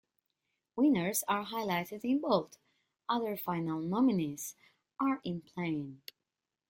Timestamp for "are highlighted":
1.27-2.03